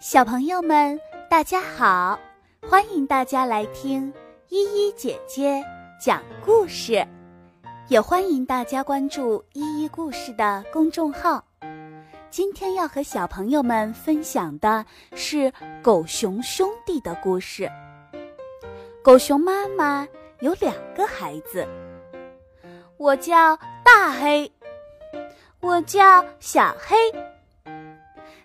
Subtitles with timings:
[0.00, 2.18] 小朋友们，大家好！
[2.66, 4.10] 欢迎大家来听
[4.48, 5.62] 依依姐姐
[6.00, 7.06] 讲故事，
[7.88, 11.44] 也欢迎大家关注依依故事的公众号。
[12.30, 14.82] 今天要和小朋友们分享的
[15.14, 15.52] 是
[15.82, 17.70] 狗熊兄弟的故事。
[19.02, 20.08] 狗熊妈妈
[20.38, 21.68] 有两个孩子，
[22.96, 23.54] 我叫
[23.84, 24.50] 大黑，
[25.60, 26.96] 我叫小黑。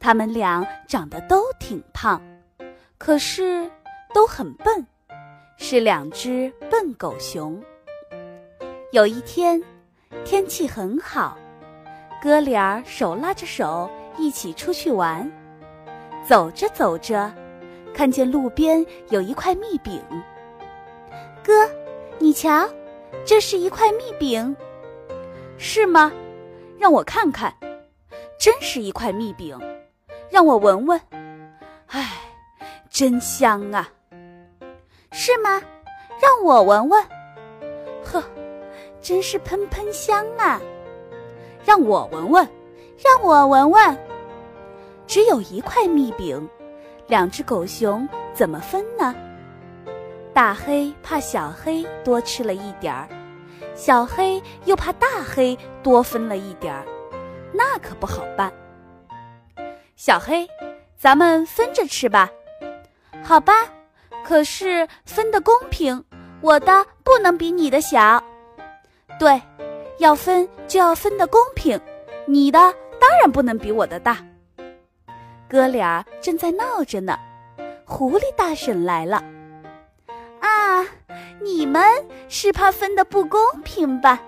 [0.00, 2.22] 他们俩长得都挺胖，
[2.96, 3.68] 可是
[4.14, 4.86] 都很笨，
[5.56, 7.60] 是两只笨狗熊。
[8.92, 9.62] 有一天，
[10.24, 11.36] 天气很好，
[12.22, 15.30] 哥俩手拉着手一起出去玩。
[16.26, 17.32] 走着走着，
[17.92, 20.00] 看见路边有一块蜜饼。
[21.42, 21.68] 哥，
[22.18, 22.68] 你瞧，
[23.24, 24.54] 这是一块蜜饼，
[25.58, 26.12] 是吗？
[26.78, 27.52] 让我看看，
[28.38, 29.58] 真是一块蜜饼。
[30.30, 31.00] 让我闻闻，
[31.86, 32.12] 唉，
[32.90, 33.88] 真香啊！
[35.10, 35.60] 是吗？
[36.20, 37.02] 让我闻闻，
[38.04, 38.22] 呵，
[39.00, 40.60] 真是喷喷香啊！
[41.64, 42.46] 让我闻闻，
[43.02, 43.98] 让我闻闻。
[45.06, 46.46] 只有一块蜜饼，
[47.06, 49.14] 两只狗熊怎么分呢？
[50.34, 53.08] 大黑怕小黑多吃了一点儿，
[53.74, 56.84] 小黑又怕大黑多分了一点儿，
[57.52, 58.52] 那可不好办。
[59.98, 60.48] 小黑，
[60.96, 62.30] 咱们分着吃吧，
[63.20, 63.52] 好吧？
[64.24, 66.04] 可是分的公平，
[66.40, 68.22] 我的不能比你的小。
[69.18, 69.42] 对，
[69.98, 71.80] 要分就要分的公平，
[72.26, 72.60] 你的
[73.00, 74.18] 当然不能比我的大。
[75.48, 77.18] 哥俩正在闹着呢，
[77.84, 79.16] 狐狸大婶来了。
[80.38, 80.86] 啊，
[81.40, 81.82] 你们
[82.28, 84.20] 是怕分的不公平吧？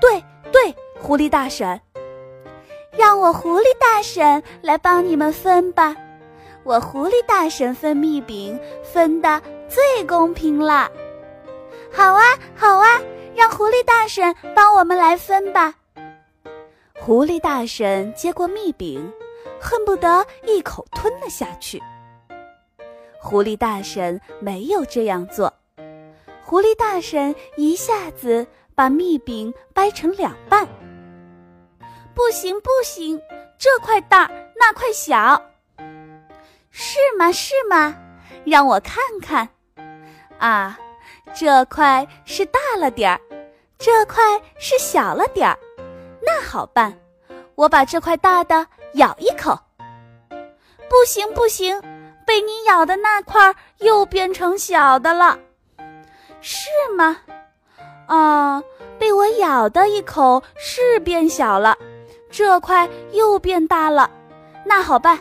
[0.00, 1.80] 对对，狐狸大婶。
[2.96, 5.96] 让我狐狸大婶来帮你们分吧，
[6.62, 10.90] 我狐狸大婶分蜜饼分的最公平了。
[11.90, 12.22] 好啊，
[12.54, 13.00] 好啊，
[13.34, 15.74] 让狐狸大婶帮我们来分吧。
[17.00, 19.12] 狐狸大婶接过蜜饼，
[19.60, 21.82] 恨不得一口吞了下去。
[23.18, 25.52] 狐狸大婶没有这样做，
[26.44, 30.68] 狐狸大婶一下子把蜜饼掰成两半。
[32.14, 33.20] 不行不行，
[33.58, 35.40] 这块大那块小，
[36.70, 37.94] 是吗是吗？
[38.44, 39.48] 让我看看，
[40.38, 40.78] 啊，
[41.34, 43.20] 这块是大了点儿，
[43.78, 44.22] 这块
[44.58, 45.58] 是小了点儿，
[46.20, 46.92] 那好办，
[47.54, 49.58] 我把这块大的咬一口。
[50.88, 51.80] 不行不行，
[52.26, 55.38] 被你咬的那块又变成小的了，
[56.40, 57.18] 是吗？
[58.06, 58.62] 啊，
[58.98, 61.76] 被我咬的一口是变小了。
[62.32, 64.10] 这块又变大了，
[64.64, 65.18] 那好办，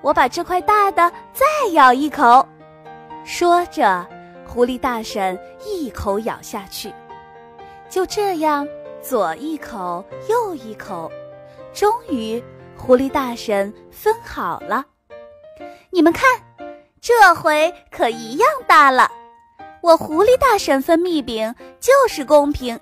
[0.00, 2.46] 我把这块大的再咬一口。
[3.24, 4.06] 说着，
[4.46, 5.36] 狐狸大婶
[5.66, 6.94] 一口咬下去，
[7.90, 8.66] 就这样
[9.02, 11.10] 左一口右一口，
[11.74, 12.42] 终于
[12.78, 14.84] 狐狸大婶分好了。
[15.90, 16.24] 你们看，
[17.00, 19.10] 这回可一样大了。
[19.80, 22.78] 我狐狸大婶分蜜饼就是公平。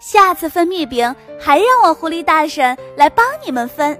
[0.00, 3.96] 下次分蜜饼，还让我狐狸大婶来帮你们分。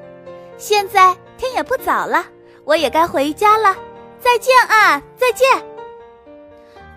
[0.57, 2.25] 现在天也不早了，
[2.65, 3.77] 我也该回家了。
[4.19, 5.47] 再见啊，再见。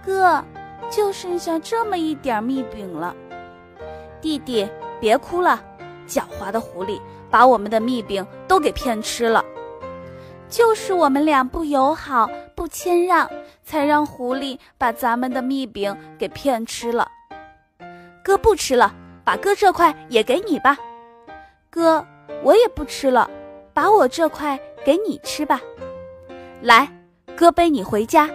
[0.06, 0.42] 哥，
[0.90, 3.14] 就剩下这么一点蜜饼了。
[4.22, 4.68] 弟弟，
[5.02, 5.62] 别哭了，
[6.08, 7.00] 狡猾的狐狸
[7.30, 9.44] 把我们的蜜饼都给骗吃了。
[10.48, 13.30] 就是我们俩不友好、不谦让，
[13.66, 17.06] 才让狐狸把咱们的蜜饼给骗吃了。
[18.24, 18.96] 哥不吃了，
[19.26, 20.78] 把哥这块也给你吧。
[21.70, 22.06] 哥，
[22.42, 23.30] 我也不吃了，
[23.74, 25.60] 把我这块给你吃吧。
[26.62, 26.90] 来，
[27.36, 28.30] 哥背你回家。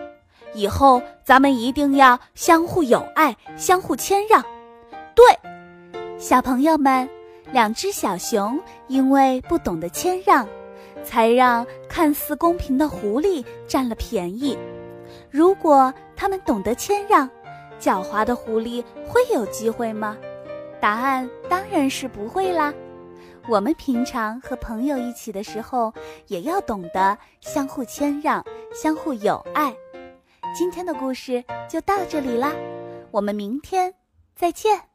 [0.53, 4.44] 以后咱们一定要相互友爱，相互谦让。
[5.15, 5.25] 对，
[6.19, 7.09] 小朋友们，
[7.53, 10.47] 两只小熊因为不懂得谦让，
[11.03, 14.58] 才让看似公平的狐狸占了便宜。
[15.31, 17.29] 如果他们懂得谦让，
[17.81, 20.17] 狡猾的狐狸会有机会吗？
[20.81, 22.73] 答案当然是不会啦。
[23.49, 25.93] 我们平常和朋友一起的时候，
[26.27, 28.45] 也要懂得相互谦让、
[28.75, 29.75] 相互友爱。
[30.55, 32.53] 今天的故事就到这里啦，
[33.11, 33.95] 我们明天
[34.35, 34.88] 再见。